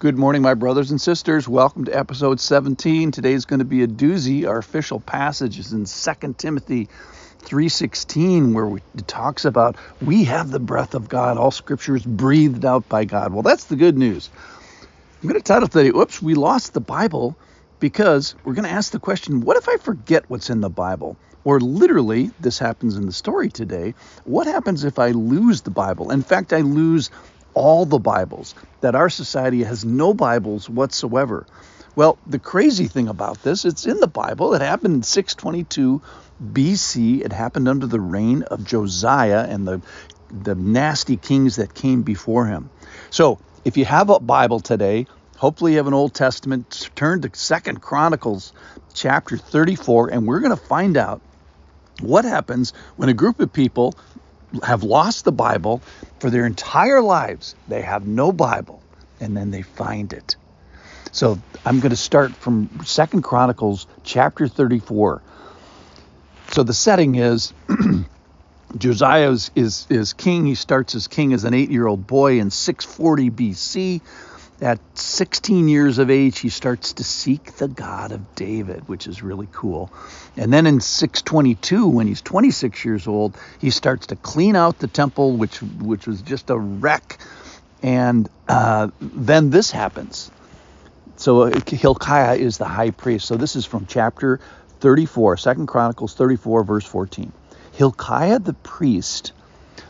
Good 0.00 0.16
morning, 0.16 0.40
my 0.40 0.54
brothers 0.54 0.90
and 0.90 0.98
sisters. 0.98 1.46
Welcome 1.46 1.84
to 1.84 1.94
episode 1.94 2.40
17. 2.40 3.10
Today 3.10 3.34
is 3.34 3.44
going 3.44 3.58
to 3.58 3.66
be 3.66 3.82
a 3.82 3.86
doozy. 3.86 4.48
Our 4.48 4.56
official 4.56 4.98
passage 4.98 5.58
is 5.58 5.74
in 5.74 5.84
2 5.84 6.38
Timothy 6.38 6.88
3:16 7.40 8.54
where 8.54 8.78
it 8.78 9.06
talks 9.06 9.44
about 9.44 9.76
we 10.00 10.24
have 10.24 10.52
the 10.52 10.58
breath 10.58 10.94
of 10.94 11.10
God. 11.10 11.36
All 11.36 11.50
scripture 11.50 11.96
is 11.96 12.02
breathed 12.02 12.64
out 12.64 12.88
by 12.88 13.04
God. 13.04 13.34
Well, 13.34 13.42
that's 13.42 13.64
the 13.64 13.76
good 13.76 13.98
news. 13.98 14.30
I'm 15.22 15.28
going 15.28 15.38
to 15.38 15.44
title 15.44 15.68
today, 15.68 15.90
oops, 15.90 16.22
we 16.22 16.32
lost 16.32 16.72
the 16.72 16.80
Bible 16.80 17.36
because 17.78 18.34
we're 18.44 18.54
going 18.54 18.64
to 18.64 18.70
ask 18.70 18.92
the 18.92 18.98
question, 18.98 19.42
what 19.42 19.58
if 19.58 19.68
I 19.68 19.76
forget 19.76 20.24
what's 20.28 20.48
in 20.48 20.62
the 20.62 20.70
Bible? 20.70 21.18
Or 21.44 21.60
literally, 21.60 22.30
this 22.40 22.58
happens 22.58 22.96
in 22.96 23.04
the 23.04 23.12
story 23.12 23.50
today, 23.50 23.92
what 24.24 24.46
happens 24.46 24.84
if 24.84 24.98
I 24.98 25.10
lose 25.10 25.60
the 25.60 25.70
Bible? 25.70 26.10
In 26.10 26.22
fact, 26.22 26.54
I 26.54 26.60
lose 26.60 27.10
all 27.54 27.86
the 27.86 27.98
Bibles, 27.98 28.54
that 28.80 28.94
our 28.94 29.10
society 29.10 29.62
has 29.62 29.84
no 29.84 30.14
Bibles 30.14 30.68
whatsoever. 30.68 31.46
Well, 31.96 32.18
the 32.26 32.38
crazy 32.38 32.86
thing 32.86 33.08
about 33.08 33.42
this, 33.42 33.64
it's 33.64 33.86
in 33.86 34.00
the 34.00 34.06
Bible. 34.06 34.54
It 34.54 34.62
happened 34.62 34.94
in 34.94 35.02
622 35.02 36.00
BC. 36.52 37.24
It 37.24 37.32
happened 37.32 37.68
under 37.68 37.86
the 37.86 38.00
reign 38.00 38.42
of 38.44 38.64
Josiah 38.64 39.46
and 39.48 39.66
the 39.66 39.82
the 40.30 40.54
nasty 40.54 41.16
kings 41.16 41.56
that 41.56 41.74
came 41.74 42.02
before 42.02 42.46
him. 42.46 42.70
So, 43.10 43.38
if 43.64 43.76
you 43.76 43.84
have 43.84 44.10
a 44.10 44.20
Bible 44.20 44.60
today, 44.60 45.06
hopefully 45.36 45.72
you 45.72 45.78
have 45.78 45.86
an 45.86 45.94
Old 45.94 46.14
Testament, 46.14 46.90
turn 46.94 47.20
to 47.22 47.30
Second 47.32 47.82
Chronicles 47.82 48.52
chapter 48.94 49.36
34 49.36 50.10
and 50.10 50.26
we're 50.26 50.40
going 50.40 50.56
to 50.56 50.64
find 50.64 50.96
out 50.96 51.20
what 52.00 52.24
happens 52.24 52.72
when 52.96 53.08
a 53.08 53.14
group 53.14 53.40
of 53.40 53.52
people 53.52 53.94
have 54.62 54.82
lost 54.82 55.24
the 55.24 55.32
Bible 55.32 55.82
for 56.18 56.30
their 56.30 56.46
entire 56.46 57.00
lives. 57.00 57.54
They 57.68 57.82
have 57.82 58.06
no 58.06 58.32
Bible, 58.32 58.82
and 59.20 59.36
then 59.36 59.50
they 59.50 59.62
find 59.62 60.12
it. 60.12 60.36
So 61.12 61.38
I'm 61.64 61.80
going 61.80 61.90
to 61.90 61.96
start 61.96 62.32
from 62.32 62.80
Second 62.84 63.22
Chronicles 63.22 63.86
chapter 64.04 64.46
34. 64.48 65.22
So 66.52 66.62
the 66.62 66.74
setting 66.74 67.16
is 67.16 67.52
Josiah 68.76 69.30
is, 69.30 69.50
is, 69.54 69.86
is 69.90 70.12
king. 70.12 70.46
He 70.46 70.54
starts 70.54 70.94
as 70.94 71.08
king 71.08 71.32
as 71.32 71.44
an 71.44 71.54
eight 71.54 71.70
year 71.70 71.86
old 71.86 72.06
boy 72.06 72.38
in 72.38 72.50
640 72.50 73.30
BC. 73.30 74.00
At 74.62 74.78
16 74.98 75.68
years 75.68 75.98
of 75.98 76.10
age, 76.10 76.38
he 76.38 76.50
starts 76.50 76.92
to 76.94 77.04
seek 77.04 77.52
the 77.56 77.66
God 77.66 78.12
of 78.12 78.34
David, 78.34 78.86
which 78.88 79.06
is 79.06 79.22
really 79.22 79.48
cool. 79.52 79.90
And 80.36 80.52
then 80.52 80.66
in 80.66 80.80
622, 80.80 81.88
when 81.88 82.06
he's 82.06 82.20
26 82.20 82.84
years 82.84 83.06
old, 83.06 83.38
he 83.58 83.70
starts 83.70 84.08
to 84.08 84.16
clean 84.16 84.56
out 84.56 84.78
the 84.78 84.86
temple, 84.86 85.32
which 85.36 85.62
which 85.62 86.06
was 86.06 86.20
just 86.20 86.50
a 86.50 86.58
wreck. 86.58 87.18
And 87.82 88.28
uh, 88.48 88.88
then 89.00 89.48
this 89.48 89.70
happens. 89.70 90.30
So 91.16 91.46
Hilkiah 91.46 92.36
is 92.36 92.58
the 92.58 92.66
high 92.66 92.90
priest. 92.90 93.26
So 93.26 93.36
this 93.36 93.56
is 93.56 93.64
from 93.64 93.86
chapter 93.86 94.40
34, 94.80 95.38
Second 95.38 95.68
Chronicles 95.68 96.14
34, 96.14 96.64
verse 96.64 96.84
14. 96.84 97.32
Hilkiah 97.72 98.38
the 98.38 98.52
priest 98.52 99.32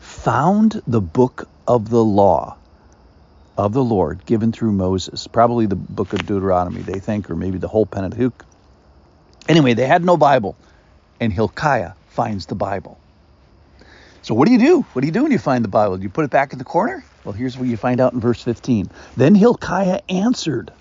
found 0.00 0.80
the 0.86 1.00
book 1.00 1.48
of 1.66 1.90
the 1.90 2.04
law 2.04 2.56
of 3.66 3.72
the 3.72 3.84
Lord 3.84 4.24
given 4.26 4.52
through 4.52 4.72
Moses, 4.72 5.26
probably 5.26 5.66
the 5.66 5.76
book 5.76 6.12
of 6.12 6.26
Deuteronomy, 6.26 6.82
they 6.82 7.00
think, 7.00 7.30
or 7.30 7.36
maybe 7.36 7.58
the 7.58 7.68
whole 7.68 7.86
Pentateuch. 7.86 8.44
Anyway, 9.48 9.74
they 9.74 9.86
had 9.86 10.04
no 10.04 10.16
Bible, 10.16 10.56
and 11.20 11.32
Hilkiah 11.32 11.92
finds 12.06 12.46
the 12.46 12.54
Bible. 12.54 13.00
So, 14.22 14.34
what 14.34 14.46
do 14.46 14.52
you 14.52 14.58
do? 14.58 14.82
What 14.92 15.02
do 15.02 15.06
you 15.06 15.12
do 15.12 15.22
when 15.22 15.32
you 15.32 15.38
find 15.38 15.64
the 15.64 15.68
Bible? 15.68 15.96
Do 15.96 16.02
you 16.02 16.10
put 16.10 16.24
it 16.24 16.30
back 16.30 16.52
in 16.52 16.58
the 16.58 16.64
corner? 16.64 17.04
Well, 17.24 17.32
here's 17.32 17.56
what 17.58 17.68
you 17.68 17.76
find 17.76 18.00
out 18.00 18.12
in 18.12 18.20
verse 18.20 18.42
15. 18.42 18.90
Then 19.16 19.34
Hilkiah 19.34 20.00
answered. 20.08 20.72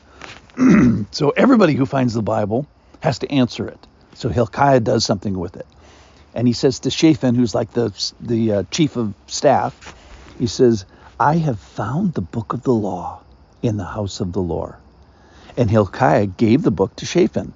so, 1.11 1.29
everybody 1.31 1.73
who 1.73 1.85
finds 1.85 2.13
the 2.13 2.21
Bible 2.21 2.67
has 3.01 3.19
to 3.19 3.31
answer 3.31 3.67
it. 3.67 3.87
So, 4.13 4.29
Hilkiah 4.29 4.81
does 4.81 5.05
something 5.05 5.37
with 5.37 5.55
it. 5.55 5.67
And 6.33 6.47
he 6.47 6.53
says 6.53 6.81
to 6.81 6.91
Shaphan, 6.91 7.35
who's 7.35 7.55
like 7.55 7.71
the, 7.71 7.91
the 8.19 8.53
uh, 8.53 8.63
chief 8.71 8.97
of 8.97 9.15
staff, 9.27 9.95
he 10.37 10.47
says, 10.47 10.85
I 11.19 11.35
have 11.37 11.59
found 11.59 12.13
the 12.13 12.21
book 12.21 12.53
of 12.53 12.63
the 12.63 12.73
law 12.73 13.21
in 13.61 13.75
the 13.75 13.83
house 13.83 14.21
of 14.21 14.31
the 14.31 14.41
Lord. 14.41 14.75
And 15.57 15.69
Hilkiah 15.69 16.27
gave 16.27 16.63
the 16.63 16.71
book 16.71 16.95
to 16.97 17.05
Shaphan. 17.05 17.53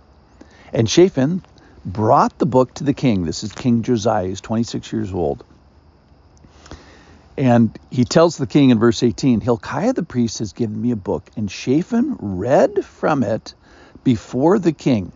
And 0.73 0.89
Shaphan 0.89 1.41
brought 1.85 2.37
the 2.39 2.45
book 2.45 2.73
to 2.75 2.83
the 2.83 2.93
king. 2.93 3.23
This 3.23 3.43
is 3.43 3.53
King 3.53 3.81
Josiah, 3.81 4.27
he's 4.27 4.41
26 4.41 4.91
years 4.91 5.13
old. 5.13 5.45
And 7.37 7.77
he 7.89 8.03
tells 8.03 8.37
the 8.37 8.47
king 8.47 8.69
in 8.69 8.79
verse 8.79 9.01
18, 9.01 9.39
Hilkiah 9.39 9.93
the 9.93 10.03
priest 10.03 10.39
has 10.39 10.51
given 10.51 10.79
me 10.81 10.91
a 10.91 10.97
book, 10.97 11.29
and 11.37 11.49
Shaphan 11.49 12.17
read 12.19 12.83
from 12.83 13.23
it 13.23 13.55
before 14.03 14.59
the 14.59 14.73
king. 14.73 15.13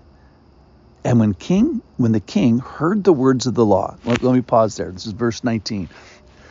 And 1.03 1.19
when 1.19 1.33
king, 1.33 1.81
when 1.97 2.13
the 2.13 2.19
king 2.21 2.59
heard 2.59 3.03
the 3.03 3.13
words 3.13 3.45
of 3.45 3.55
the 3.55 3.65
law, 3.65 3.97
let, 4.05 4.23
let 4.23 4.33
me 4.33 4.41
pause 4.41 4.77
there. 4.77 4.91
This 4.91 5.05
is 5.05 5.13
verse 5.13 5.43
19. 5.43 5.89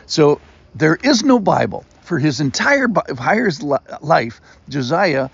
So 0.06 0.40
there 0.78 0.98
is 1.02 1.24
no 1.24 1.38
Bible. 1.38 1.84
For 2.02 2.18
his 2.18 2.40
entire 2.40 2.86
life, 4.00 4.40
Josiah 4.68 5.30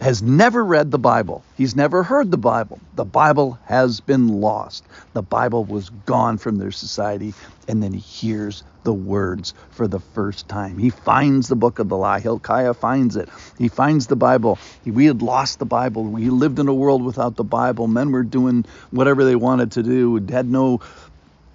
has 0.00 0.22
never 0.22 0.64
read 0.64 0.90
the 0.90 0.98
Bible. 0.98 1.44
He's 1.56 1.76
never 1.76 2.02
heard 2.02 2.30
the 2.30 2.36
Bible. 2.36 2.80
The 2.96 3.04
Bible 3.04 3.58
has 3.66 4.00
been 4.00 4.28
lost. 4.28 4.84
The 5.12 5.22
Bible 5.22 5.64
was 5.64 5.90
gone 6.04 6.38
from 6.38 6.56
their 6.56 6.72
society, 6.72 7.32
and 7.68 7.82
then 7.82 7.92
he 7.92 8.00
hears 8.00 8.64
the 8.82 8.92
words 8.92 9.54
for 9.70 9.86
the 9.86 10.00
first 10.00 10.48
time. 10.48 10.78
He 10.78 10.90
finds 10.90 11.48
the 11.48 11.56
book 11.56 11.78
of 11.78 11.88
the 11.88 11.96
law. 11.96 12.18
Hilkiah 12.18 12.74
finds 12.74 13.16
it. 13.16 13.28
He 13.56 13.68
finds 13.68 14.08
the 14.08 14.16
Bible. 14.16 14.58
We 14.84 15.06
had 15.06 15.22
lost 15.22 15.58
the 15.58 15.64
Bible. 15.64 16.04
We 16.04 16.28
lived 16.28 16.58
in 16.58 16.68
a 16.68 16.74
world 16.74 17.04
without 17.04 17.36
the 17.36 17.44
Bible. 17.44 17.86
Men 17.86 18.10
were 18.10 18.22
doing 18.22 18.64
whatever 18.90 19.24
they 19.24 19.36
wanted 19.36 19.72
to 19.72 19.82
do, 19.82 20.16
had 20.30 20.50
no 20.50 20.80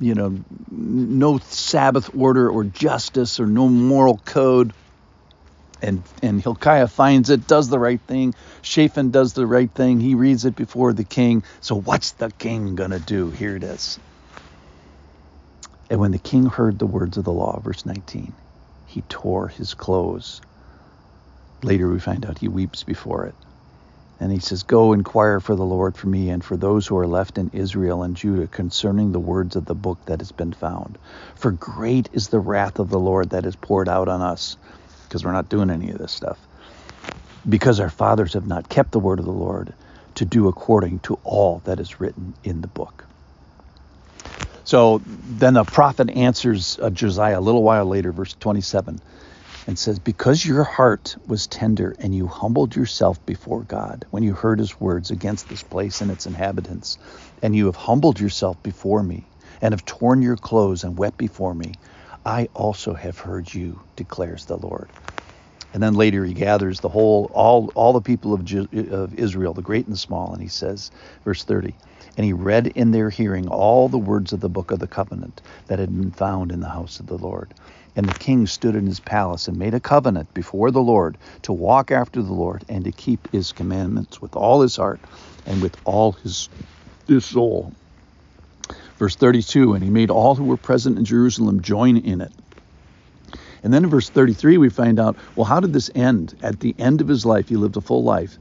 you 0.01 0.15
know, 0.15 0.37
no 0.71 1.37
Sabbath 1.39 2.09
order 2.15 2.49
or 2.49 2.65
justice 2.65 3.39
or 3.39 3.47
no 3.47 3.69
moral 3.69 4.19
code. 4.25 4.73
And, 5.81 6.03
and 6.23 6.41
Hilkiah 6.41 6.87
finds 6.87 7.29
it, 7.29 7.47
does 7.47 7.69
the 7.69 7.79
right 7.79 8.01
thing. 8.07 8.33
Shaphan 8.63 9.11
does 9.11 9.33
the 9.33 9.47
right 9.47 9.71
thing. 9.71 9.99
He 9.99 10.15
reads 10.15 10.45
it 10.45 10.55
before 10.55 10.93
the 10.93 11.05
king. 11.05 11.43
So 11.61 11.75
what's 11.75 12.13
the 12.13 12.31
king 12.31 12.75
going 12.75 12.91
to 12.91 12.99
do? 12.99 13.31
Here 13.31 13.55
it 13.55 13.63
is. 13.63 13.99
And 15.89 15.99
when 15.99 16.11
the 16.11 16.19
king 16.19 16.47
heard 16.47 16.79
the 16.79 16.87
words 16.87 17.17
of 17.17 17.25
the 17.25 17.33
law, 17.33 17.59
verse 17.61 17.85
19, 17.85 18.35
he 18.85 19.03
tore 19.03 19.49
his 19.49 19.73
clothes. 19.75 20.41
Later 21.63 21.89
we 21.91 21.99
find 21.99 22.25
out 22.25 22.39
he 22.39 22.47
weeps 22.47 22.83
before 22.83 23.25
it. 23.27 23.35
And 24.21 24.31
he 24.31 24.39
says, 24.39 24.63
Go 24.63 24.93
inquire 24.93 25.41
for 25.41 25.55
the 25.57 25.65
Lord 25.65 25.97
for 25.97 26.07
me 26.07 26.29
and 26.29 26.45
for 26.45 26.57
those 26.57 26.87
who 26.87 26.97
are 26.97 27.07
left 27.07 27.39
in 27.39 27.49
Israel 27.53 28.03
and 28.03 28.15
Judah 28.15 28.47
concerning 28.47 29.13
the 29.13 29.19
words 29.21 29.57
of 29.57 29.65
the 29.65 29.75
book 29.75 29.99
that 30.05 30.21
has 30.21 30.31
been 30.31 30.53
found. 30.53 30.99
For 31.35 31.51
great 31.51 32.09
is 32.13 32.29
the 32.29 32.39
wrath 32.39 32.79
of 32.79 32.89
the 32.89 32.99
Lord 32.99 33.31
that 33.31 33.47
is 33.47 33.57
poured 33.57 33.89
out 33.89 34.09
on 34.09 34.21
us, 34.21 34.57
because 35.03 35.25
we're 35.25 35.33
not 35.33 35.49
doing 35.49 35.71
any 35.71 35.91
of 35.91 35.99
this 35.99 36.13
stuff. 36.13 36.47
Because 37.49 37.81
our 37.81 37.89
fathers 37.89 38.33
have 38.35 38.47
not 38.47 38.69
kept 38.69 38.93
the 38.93 39.01
word 39.01 39.19
of 39.19 39.25
the 39.25 39.33
Lord 39.33 39.75
to 40.15 40.25
do 40.25 40.49
according 40.49 41.01
to 41.01 41.19
all 41.23 41.61
that 41.65 41.81
is 41.81 41.99
written 41.99 42.35
in 42.43 42.61
the 42.61 42.69
book. 42.69 43.07
So 44.65 45.03
then 45.05 45.55
the 45.55 45.65
prophet 45.65 46.11
answers 46.11 46.79
uh, 46.81 46.91
Josiah 46.91 47.39
a 47.39 47.41
little 47.41 47.63
while 47.63 47.85
later, 47.87 48.13
verse 48.13 48.35
27 48.39 48.99
and 49.67 49.79
says, 49.79 49.99
Because 49.99 50.45
your 50.45 50.63
heart 50.63 51.17
was 51.27 51.47
tender 51.47 51.95
and 51.99 52.15
you 52.15 52.27
humbled 52.27 52.75
yourself 52.75 53.25
before 53.25 53.63
God 53.63 54.05
when 54.11 54.23
you 54.23 54.33
heard 54.33 54.59
his 54.59 54.79
words 54.79 55.11
against 55.11 55.49
this 55.49 55.63
place 55.63 56.01
and 56.01 56.11
its 56.11 56.25
inhabitants, 56.27 56.97
and 57.41 57.55
you 57.55 57.67
have 57.67 57.75
humbled 57.77 58.19
yourself 58.19 58.61
before 58.63 59.03
me, 59.03 59.29
and 59.61 59.73
have 59.73 59.85
torn 59.85 60.21
your 60.21 60.37
clothes 60.37 60.83
and 60.83 60.97
wept 60.99 61.17
before 61.17 61.55
me, 61.55 61.73
I 62.25 62.49
also 62.55 62.93
have 62.95 63.19
heard 63.19 63.53
you, 63.53 63.81
declares 63.97 64.45
the 64.45 64.57
Lord. 64.57 64.93
And 65.73 65.81
then 65.81 65.93
later 65.93 66.25
he 66.25 66.33
gathers 66.33 66.79
the 66.79 66.89
whole, 66.89 67.31
all, 67.33 67.71
all 67.75 67.93
the 67.93 68.01
people 68.01 68.33
of, 68.33 68.41
of 68.91 69.13
Israel, 69.15 69.53
the 69.53 69.61
great 69.61 69.85
and 69.85 69.93
the 69.93 69.99
small, 69.99 70.33
and 70.33 70.41
he 70.41 70.49
says, 70.49 70.91
verse 71.23 71.43
30, 71.43 71.75
and 72.17 72.25
he 72.25 72.33
read 72.33 72.67
in 72.67 72.91
their 72.91 73.09
hearing 73.09 73.47
all 73.47 73.89
the 73.89 73.97
words 73.97 74.33
of 74.33 74.41
the 74.41 74.49
book 74.49 74.71
of 74.71 74.79
the 74.79 74.87
covenant 74.87 75.41
that 75.67 75.79
had 75.79 75.95
been 75.95 76.11
found 76.11 76.51
in 76.51 76.59
the 76.59 76.69
house 76.69 76.99
of 76.99 77.07
the 77.07 77.17
Lord. 77.17 77.53
And 77.95 78.07
the 78.07 78.13
king 78.13 78.47
stood 78.47 78.75
in 78.75 78.85
his 78.87 78.99
palace 78.99 79.47
and 79.47 79.57
made 79.57 79.73
a 79.73 79.79
covenant 79.79 80.33
before 80.33 80.71
the 80.71 80.81
Lord 80.81 81.17
to 81.43 81.53
walk 81.53 81.91
after 81.91 82.21
the 82.21 82.33
Lord 82.33 82.65
and 82.69 82.85
to 82.85 82.91
keep 82.91 83.31
his 83.31 83.51
commandments 83.51 84.21
with 84.21 84.35
all 84.35 84.61
his 84.61 84.75
heart 84.77 85.01
and 85.45 85.61
with 85.61 85.75
all 85.85 86.13
his, 86.13 86.49
his 87.07 87.25
soul. 87.25 87.73
Verse 88.97 89.15
32 89.15 89.73
And 89.73 89.83
he 89.83 89.89
made 89.89 90.09
all 90.11 90.35
who 90.35 90.45
were 90.45 90.57
present 90.57 90.97
in 90.97 91.05
Jerusalem 91.05 91.61
join 91.61 91.97
in 91.97 92.21
it. 92.21 92.33
And 93.63 93.73
then 93.73 93.83
in 93.83 93.89
verse 93.89 94.09
33, 94.09 94.57
we 94.57 94.69
find 94.69 94.99
out 94.99 95.15
well, 95.35 95.45
how 95.45 95.59
did 95.59 95.73
this 95.73 95.89
end? 95.95 96.35
At 96.41 96.59
the 96.59 96.75
end 96.77 97.01
of 97.01 97.07
his 97.07 97.25
life, 97.25 97.49
he 97.49 97.55
lived 97.55 97.77
a 97.77 97.81
full 97.81 98.03
life. 98.03 98.37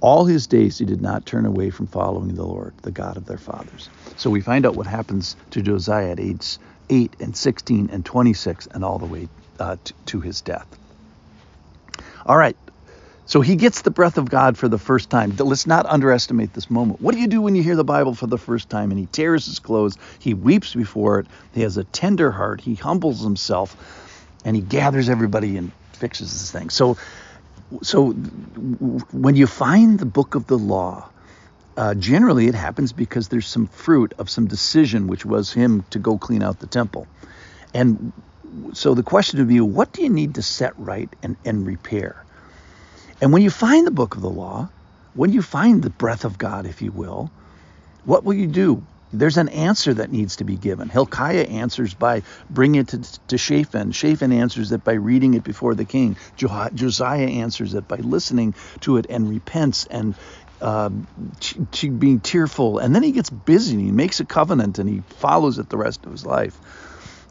All 0.00 0.24
his 0.24 0.46
days, 0.46 0.78
he 0.78 0.84
did 0.84 1.00
not 1.00 1.26
turn 1.26 1.46
away 1.46 1.70
from 1.70 1.86
following 1.86 2.34
the 2.34 2.44
Lord, 2.44 2.74
the 2.82 2.90
God 2.90 3.16
of 3.16 3.26
their 3.26 3.38
fathers. 3.38 3.88
So 4.16 4.30
we 4.30 4.40
find 4.40 4.66
out 4.66 4.76
what 4.76 4.86
happens 4.86 5.36
to 5.50 5.62
Josiah 5.62 6.10
at 6.10 6.20
age 6.20 6.58
8 6.90 7.16
and 7.20 7.36
16 7.36 7.90
and 7.90 8.04
26 8.04 8.68
and 8.68 8.84
all 8.84 8.98
the 8.98 9.06
way 9.06 9.28
uh, 9.58 9.76
to, 9.82 9.92
to 10.06 10.20
his 10.20 10.40
death. 10.40 10.66
All 12.24 12.36
right. 12.36 12.56
So 13.28 13.40
he 13.40 13.56
gets 13.56 13.82
the 13.82 13.90
breath 13.90 14.18
of 14.18 14.30
God 14.30 14.56
for 14.56 14.68
the 14.68 14.78
first 14.78 15.10
time. 15.10 15.34
Let's 15.36 15.66
not 15.66 15.84
underestimate 15.86 16.52
this 16.52 16.70
moment. 16.70 17.00
What 17.00 17.12
do 17.12 17.20
you 17.20 17.26
do 17.26 17.42
when 17.42 17.56
you 17.56 17.62
hear 17.62 17.74
the 17.74 17.82
Bible 17.82 18.14
for 18.14 18.28
the 18.28 18.38
first 18.38 18.70
time? 18.70 18.92
And 18.92 19.00
he 19.00 19.06
tears 19.06 19.46
his 19.46 19.58
clothes, 19.58 19.98
he 20.20 20.32
weeps 20.32 20.74
before 20.74 21.20
it, 21.20 21.26
he 21.52 21.62
has 21.62 21.76
a 21.76 21.82
tender 21.82 22.30
heart, 22.30 22.60
he 22.60 22.76
humbles 22.76 23.22
himself, 23.22 23.76
and 24.46 24.54
he 24.54 24.62
gathers 24.62 25.08
everybody 25.08 25.56
and 25.56 25.72
fixes 25.94 26.30
this 26.30 26.52
thing. 26.52 26.70
So, 26.70 26.96
so 27.82 28.12
when 28.12 29.34
you 29.34 29.48
find 29.48 29.98
the 29.98 30.06
book 30.06 30.36
of 30.36 30.46
the 30.46 30.56
law, 30.56 31.08
uh, 31.76 31.94
generally 31.94 32.46
it 32.46 32.54
happens 32.54 32.92
because 32.92 33.26
there's 33.28 33.48
some 33.48 33.66
fruit 33.66 34.14
of 34.18 34.30
some 34.30 34.46
decision, 34.46 35.08
which 35.08 35.26
was 35.26 35.52
him 35.52 35.84
to 35.90 35.98
go 35.98 36.16
clean 36.16 36.44
out 36.44 36.60
the 36.60 36.68
temple. 36.68 37.08
And 37.74 38.12
so 38.72 38.94
the 38.94 39.02
question 39.02 39.40
would 39.40 39.48
be, 39.48 39.60
what 39.60 39.92
do 39.92 40.02
you 40.02 40.10
need 40.10 40.36
to 40.36 40.42
set 40.42 40.78
right 40.78 41.10
and, 41.24 41.36
and 41.44 41.66
repair? 41.66 42.24
And 43.20 43.32
when 43.32 43.42
you 43.42 43.50
find 43.50 43.84
the 43.84 43.90
book 43.90 44.14
of 44.14 44.22
the 44.22 44.30
law, 44.30 44.68
when 45.14 45.32
you 45.32 45.42
find 45.42 45.82
the 45.82 45.90
breath 45.90 46.24
of 46.24 46.38
God, 46.38 46.66
if 46.66 46.82
you 46.82 46.92
will, 46.92 47.32
what 48.04 48.22
will 48.22 48.34
you 48.34 48.46
do? 48.46 48.84
There's 49.12 49.36
an 49.36 49.48
answer 49.48 49.94
that 49.94 50.10
needs 50.10 50.36
to 50.36 50.44
be 50.44 50.56
given. 50.56 50.88
Hilkiah 50.88 51.44
answers 51.44 51.94
by 51.94 52.22
bringing 52.50 52.80
it 52.80 52.88
to, 52.88 53.26
to 53.28 53.38
Shaphan. 53.38 53.92
Shaphan 53.92 54.32
answers 54.32 54.72
it 54.72 54.84
by 54.84 54.94
reading 54.94 55.34
it 55.34 55.44
before 55.44 55.74
the 55.74 55.84
king. 55.84 56.16
Josiah 56.36 57.26
answers 57.28 57.74
it 57.74 57.86
by 57.86 57.96
listening 57.96 58.54
to 58.80 58.96
it 58.96 59.06
and 59.08 59.28
repents 59.28 59.86
and 59.86 60.14
uh, 60.60 60.90
being 61.80 62.20
tearful. 62.20 62.78
And 62.78 62.94
then 62.94 63.02
he 63.02 63.12
gets 63.12 63.30
busy 63.30 63.74
and 63.74 63.84
he 63.84 63.92
makes 63.92 64.20
a 64.20 64.24
covenant 64.24 64.78
and 64.78 64.88
he 64.88 65.00
follows 65.18 65.58
it 65.58 65.68
the 65.68 65.78
rest 65.78 66.04
of 66.04 66.12
his 66.12 66.26
life. 66.26 66.58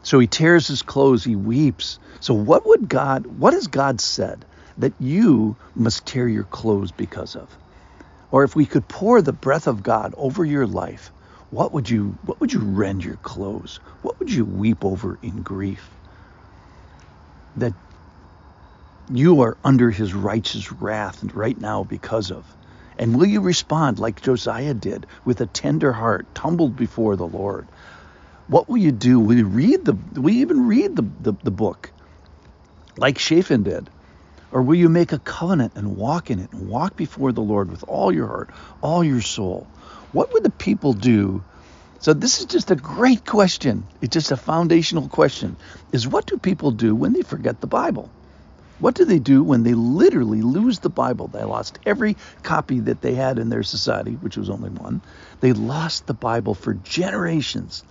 So 0.03 0.19
he 0.19 0.27
tears 0.27 0.67
his 0.67 0.81
clothes, 0.81 1.23
he 1.23 1.35
weeps. 1.35 1.99
So 2.19 2.33
what 2.33 2.65
would 2.67 2.87
God, 2.87 3.25
what 3.25 3.53
has 3.53 3.67
God 3.67 3.99
said? 3.99 4.45
that 4.77 4.93
you 4.99 5.55
must 5.75 6.05
tear 6.05 6.27
your 6.27 6.43
clothes 6.43 6.91
because 6.91 7.35
of? 7.35 7.49
Or 8.31 8.43
if 8.43 8.55
we 8.55 8.65
could 8.65 8.87
pour 8.87 9.21
the 9.21 9.33
breath 9.33 9.67
of 9.67 9.83
God 9.83 10.13
over 10.17 10.43
your 10.43 10.67
life, 10.67 11.11
what 11.49 11.73
would 11.73 11.89
you 11.89 12.17
what 12.23 12.41
would 12.41 12.53
you 12.53 12.59
rend 12.61 13.03
your 13.03 13.17
clothes? 13.17 13.79
What 14.01 14.19
would 14.19 14.31
you 14.31 14.45
weep 14.45 14.85
over 14.85 15.19
in 15.21 15.43
grief? 15.43 15.89
That 17.55 17.73
you 19.09 19.41
are 19.41 19.57
under 19.63 19.91
his 19.91 20.13
righteous 20.13 20.71
wrath 20.71 21.23
right 21.33 21.59
now 21.59 21.83
because 21.83 22.31
of. 22.31 22.57
And 22.97 23.15
will 23.17 23.27
you 23.27 23.41
respond 23.41 23.99
like 23.99 24.21
Josiah 24.21 24.73
did 24.73 25.07
with 25.25 25.41
a 25.41 25.47
tender 25.47 25.93
heart, 25.93 26.33
tumbled 26.35 26.75
before 26.75 27.15
the 27.15 27.27
Lord? 27.27 27.71
What 28.47 28.69
will 28.69 28.77
you 28.77 28.91
do? 28.91 29.19
Will 29.19 29.37
you 29.37 29.45
read 29.47 29.85
the 29.85 29.97
you 30.15 30.29
even 30.29 30.67
read 30.67 30.95
the, 30.95 31.03
the, 31.19 31.33
the 31.43 31.51
book? 31.51 31.93
Like 32.97 33.19
Shaphan 33.19 33.63
did. 33.63 33.89
Or 34.55 34.61
will 34.61 34.75
you 34.75 34.87
make 34.87 35.11
a 35.11 35.19
covenant 35.19 35.73
and 35.75 35.97
walk 35.97 36.31
in 36.31 36.39
it 36.39 36.53
and 36.53 36.69
walk 36.69 36.95
before 36.95 37.33
the 37.33 37.41
Lord 37.41 37.69
with 37.69 37.83
all 37.89 38.13
your 38.13 38.27
heart, 38.27 38.51
all 38.81 39.03
your 39.03 39.19
soul? 39.19 39.67
What 40.13 40.31
would 40.31 40.43
the 40.43 40.49
people 40.49 40.93
do? 40.93 41.43
So 41.99 42.13
this 42.13 42.39
is 42.39 42.45
just 42.45 42.71
a 42.71 42.77
great 42.77 43.25
question. 43.25 43.83
It's 44.01 44.13
just 44.13 44.31
a 44.31 44.37
foundational 44.37 45.09
question. 45.09 45.57
Is 45.91 46.07
what 46.07 46.25
do 46.25 46.37
people 46.37 46.71
do 46.71 46.95
when 46.95 47.11
they 47.11 47.21
forget 47.21 47.59
the 47.59 47.67
Bible? 47.67 48.09
What 48.79 48.95
do 48.95 49.03
they 49.03 49.19
do 49.19 49.43
when 49.43 49.63
they 49.63 49.73
literally 49.73 50.41
lose 50.41 50.79
the 50.79 50.89
Bible? 50.89 51.27
They 51.27 51.43
lost 51.43 51.77
every 51.85 52.15
copy 52.41 52.79
that 52.79 53.01
they 53.01 53.13
had 53.13 53.39
in 53.39 53.49
their 53.49 53.63
society, 53.63 54.13
which 54.13 54.37
was 54.37 54.49
only 54.49 54.69
one. 54.69 55.01
They 55.41 55.51
lost 55.51 56.07
the 56.07 56.13
Bible 56.13 56.53
for 56.53 56.75
generations. 56.75 57.83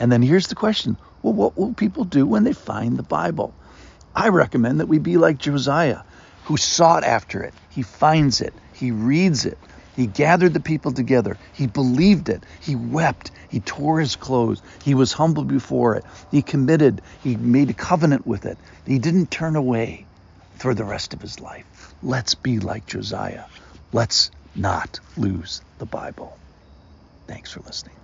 And 0.00 0.10
then 0.10 0.22
here's 0.22 0.48
the 0.48 0.56
question 0.56 0.96
well, 1.22 1.34
what 1.34 1.56
will 1.56 1.72
people 1.72 2.02
do 2.02 2.26
when 2.26 2.42
they 2.42 2.52
find 2.52 2.96
the 2.96 3.04
Bible? 3.04 3.54
I 4.14 4.28
recommend 4.28 4.80
that 4.80 4.88
we 4.88 4.98
be 4.98 5.16
like 5.16 5.38
Josiah, 5.38 6.00
who 6.44 6.56
sought 6.56 7.04
after 7.04 7.42
it. 7.42 7.54
He 7.70 7.82
finds 7.82 8.40
it, 8.40 8.54
he 8.74 8.90
reads 8.90 9.46
it. 9.46 9.58
He 9.96 10.06
gathered 10.06 10.54
the 10.54 10.60
people 10.60 10.92
together. 10.92 11.36
He 11.52 11.66
believed 11.66 12.30
it. 12.30 12.44
He 12.60 12.76
wept. 12.76 13.32
He 13.50 13.60
tore 13.60 14.00
his 14.00 14.16
clothes. 14.16 14.62
He 14.82 14.94
was 14.94 15.12
humble 15.12 15.44
before 15.44 15.96
it. 15.96 16.04
He 16.30 16.42
committed. 16.42 17.02
He 17.22 17.36
made 17.36 17.70
a 17.70 17.74
covenant 17.74 18.26
with 18.26 18.46
it. 18.46 18.58
He 18.86 18.98
didn't 18.98 19.30
turn 19.30 19.56
away 19.56 20.06
for 20.54 20.74
the 20.74 20.84
rest 20.84 21.12
of 21.12 21.20
his 21.20 21.40
life. 21.40 21.94
Let's 22.02 22.34
be 22.34 22.60
like 22.60 22.86
Josiah. 22.86 23.44
Let's 23.92 24.30
not 24.56 25.00
lose 25.18 25.60
the 25.78 25.86
Bible. 25.86 26.38
Thanks 27.26 27.52
for 27.52 27.60
listening. 27.60 27.96